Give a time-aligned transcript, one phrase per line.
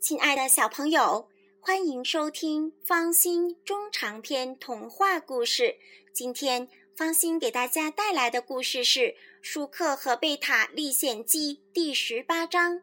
[0.00, 1.28] 亲爱的小朋友，
[1.58, 5.76] 欢迎收听方心中长篇童话故事。
[6.12, 9.00] 今天方心给大家带来的故事是
[9.42, 12.80] 《舒克和贝塔历险记》第十八章：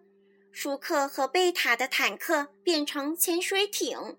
[0.51, 4.17] 舒克和贝塔的坦克变成潜水艇。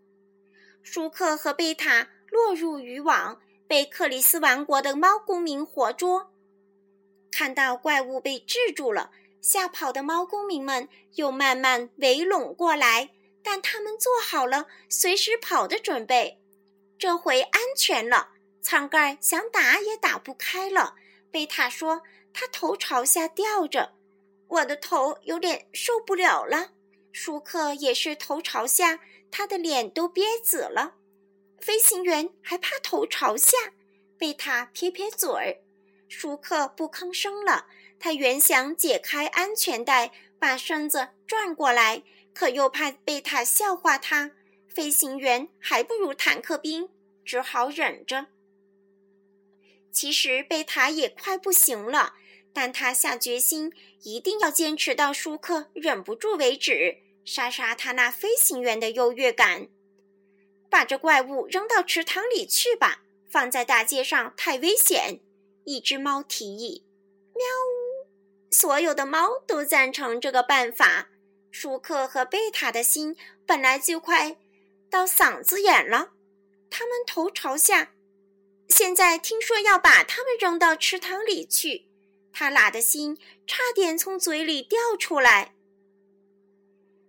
[0.82, 6.32] 舒克和贝塔落入渔网，被克里斯王国的猫公民活捉。
[7.30, 9.10] 看到怪物被制住了。
[9.40, 13.10] 吓跑的猫公民们又慢慢围拢过来，
[13.42, 16.40] 但他们做好了随时跑的准备。
[16.98, 18.30] 这回安全了，
[18.60, 20.96] 舱盖想打也打不开了。
[21.30, 23.94] 贝塔说：“他头朝下吊着，
[24.48, 26.72] 我的头有点受不了了。”
[27.12, 30.96] 舒克也是头朝下，他的脸都憋紫了。
[31.58, 33.56] 飞行员还怕头朝下？
[34.18, 35.56] 贝塔撇撇嘴儿。
[36.08, 37.66] 舒克不吭声了。
[37.98, 42.02] 他原想解开安全带，把身子转过来，
[42.34, 44.32] 可又怕贝塔笑话他。
[44.68, 46.90] 飞行员还不如坦克兵，
[47.24, 48.26] 只好忍着。
[49.90, 52.14] 其实贝塔也快不行了，
[52.52, 53.72] 但他下决心
[54.02, 59.68] 一定要坚持到舒克忍不住为止，杀杀他那飞行员的优越感。
[60.68, 65.20] 把这怪物扔到池塘里去吧，放在大街上太危险。
[65.64, 66.84] 一只猫提议
[67.34, 67.42] ：“喵。”
[68.58, 71.10] 所有的猫都赞成这个办法。
[71.50, 74.38] 舒克和贝塔的心本来就快
[74.88, 76.12] 到嗓子眼了，
[76.70, 77.92] 他们头朝下，
[78.70, 81.90] 现在听说要把他们扔到池塘里去，
[82.32, 85.54] 他俩的心差点从嘴里掉出来。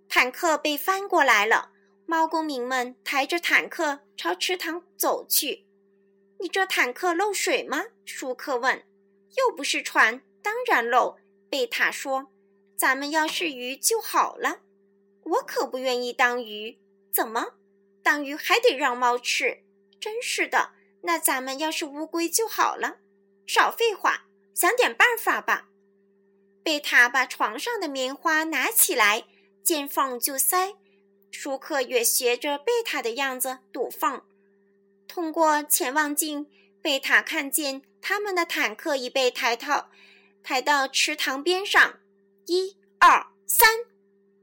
[0.10, 1.72] 坦克被翻过来了，
[2.06, 5.66] 猫公民们抬着坦克朝池塘走去。
[6.42, 7.86] 你这坦克漏水吗？
[8.04, 8.84] 舒克问。
[9.38, 11.18] 又不是船，当然漏。
[11.50, 12.28] 贝塔说
[12.76, 14.62] ：“咱们要是鱼就好了。
[15.24, 16.80] 我可不愿意当鱼。
[17.12, 17.54] 怎么，
[18.04, 19.64] 当鱼还得让猫吃？
[20.00, 20.72] 真是的。
[21.02, 22.98] 那咱们要是乌龟就好了。
[23.46, 25.70] 少废话，想点办法吧。”
[26.64, 29.24] 贝塔把床上的棉花拿起来，
[29.64, 30.76] 见缝就塞。
[31.32, 34.22] 舒克也学着贝塔的样子堵缝。
[35.08, 36.50] 通过潜望镜，
[36.82, 39.90] 贝塔看见他们的坦克已被抬到。
[40.48, 42.00] 抬到池塘边上，
[42.46, 43.68] 一二三，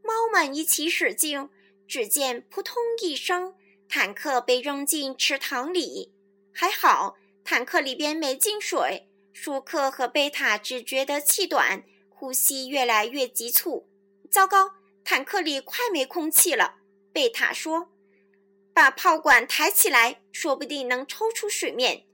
[0.02, 1.48] 猫们一起使劲，
[1.88, 3.54] 只见扑通一声，
[3.88, 6.12] 坦克被扔进池塘里。
[6.52, 9.08] 还好，坦克里边没进水。
[9.32, 13.88] 舒克和贝塔只觉得气短，呼吸越来越急促。
[14.30, 14.72] 糟糕，
[15.04, 16.80] 坦克里快没空气了。
[17.14, 17.94] 贝塔说
[18.74, 22.04] ：“把炮管抬起来，说不定能抽出水面。”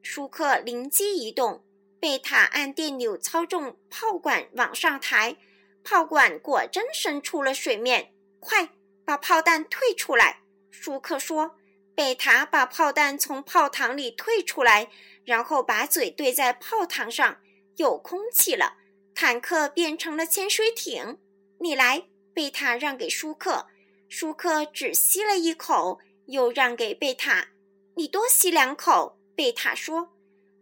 [0.00, 1.65] 舒克灵机一动。
[1.98, 5.36] 贝塔按电钮操纵炮管往上抬，
[5.82, 8.12] 炮管果真伸出了水面。
[8.38, 8.68] 快
[9.04, 10.42] 把炮弹退出来！
[10.70, 11.56] 舒克说。
[11.94, 14.90] 贝塔把炮弹从炮膛里退出来，
[15.24, 17.38] 然后把嘴对在炮膛上，
[17.76, 18.76] 有空气了。
[19.14, 21.16] 坦克变成了潜水艇。
[21.58, 23.66] 你来，贝塔让给舒克。
[24.10, 27.48] 舒克只吸了一口，又让给贝塔。
[27.94, 30.15] 你多吸两口，贝塔说。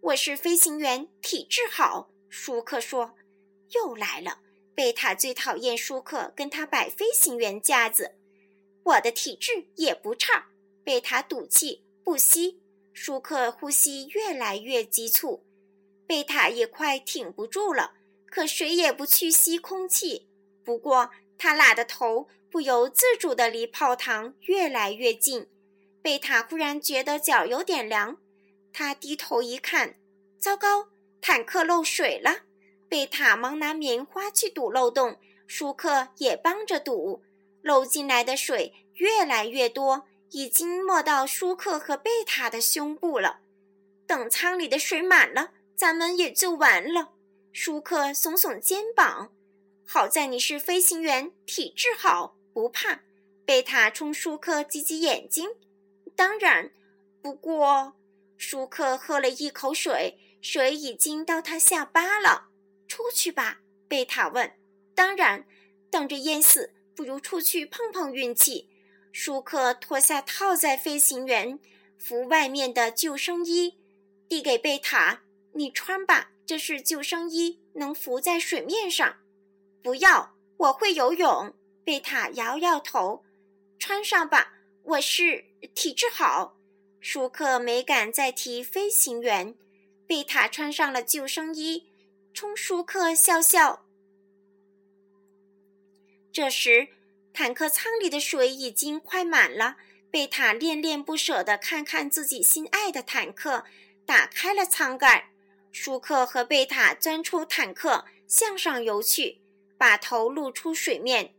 [0.05, 2.11] 我是飞行员，体质好。
[2.29, 3.15] 舒克说
[3.73, 4.41] ：“又来了。”
[4.77, 8.15] 贝塔最讨厌舒克跟他摆飞行员架子。
[8.83, 10.49] 我的体质也不差。
[10.85, 12.61] 贝塔赌气不吸。
[12.93, 15.43] 舒克呼吸越来越急促，
[16.07, 17.95] 贝塔也快挺不住了。
[18.27, 20.29] 可谁也不去吸空气。
[20.63, 25.49] 不过他俩的头不由自主地离炮膛越来越近。
[26.03, 28.19] 贝塔忽然觉得脚有点凉。
[28.75, 29.95] 他低头一看，
[30.37, 30.89] 糟糕，
[31.21, 32.41] 坦克漏水了。
[32.89, 37.23] 贝塔忙拿棉花去堵漏洞，舒克也帮着堵。
[37.63, 43.41] 漏进来的水越来越多，已经没到舒克和贝塔的胸部了。
[44.09, 47.13] 等舱里的水满了，咱们也就完了。
[47.53, 49.33] 舒克耸耸肩膀，
[49.87, 53.03] 好在你是飞行员，体质好，不怕。
[53.45, 55.49] 贝塔冲舒克挤挤眼睛，
[56.17, 56.73] 当然，
[57.23, 57.95] 不过。
[58.47, 62.49] 舒克喝了一口水，水已经到他下巴了。
[62.87, 64.53] 出去吧，贝塔问。
[64.95, 65.47] 当然，
[65.91, 68.69] 等着淹死不如出去碰碰运气。
[69.13, 71.59] 舒克脱下套在飞行员
[71.99, 73.79] 服外面的救生衣，
[74.29, 75.23] 递给贝塔
[75.55, 79.17] ：“你穿吧，这是救生衣，能浮在水面上。”
[79.83, 81.55] 不要，我会游泳。
[81.83, 83.25] 贝塔摇摇头
[83.81, 84.53] ：“穿上吧，
[84.83, 86.54] 我是体质好。”
[87.07, 89.55] 舒克没敢再提飞行员，
[90.07, 91.87] 贝塔穿上了救生衣，
[92.33, 93.85] 冲舒克笑笑。
[96.33, 96.89] 这时，
[97.35, 99.77] 坦克舱里的水已经快满了。
[100.11, 103.67] 贝塔恋恋不舍地看看自己心爱的坦克，
[104.07, 105.31] 打开了舱盖。
[105.71, 109.43] 舒克和贝塔钻出坦克，向上游去，
[109.77, 111.35] 把头露出水面。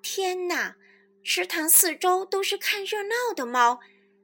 [0.00, 0.76] 天哪！
[1.24, 3.80] 池塘四周都是看热闹的猫，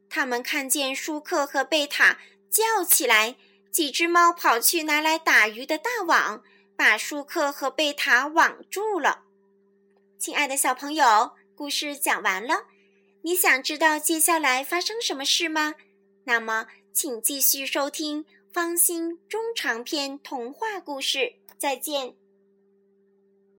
[0.09, 2.19] 他们看见舒克和贝塔，
[2.51, 3.37] 叫起来。
[3.71, 6.45] 几只猫跑去拿来打鱼的大网，
[6.77, 9.25] 把舒克和贝塔网住了。
[10.17, 12.67] 亲爱的小朋友，故事讲完了。
[13.23, 15.75] 你想知道接下来发生什么事吗？
[16.23, 21.35] 那么，请继续收听方心中长篇童话故事。
[21.59, 22.15] 再见。